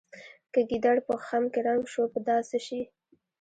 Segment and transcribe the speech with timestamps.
[0.53, 2.81] که ګیدړ په خم کې رنګ شو په دا څه شي.